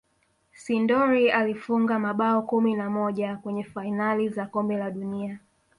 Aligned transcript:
sindor 0.53 1.31
alifunga 1.33 1.99
mabao 1.99 2.41
kumi 2.41 2.75
na 2.75 2.89
moja 2.89 3.37
kwenye 3.37 3.63
fainali 3.63 4.29
za 4.29 4.45
kombe 4.45 4.77
la 4.77 4.91
dunia 4.91 5.39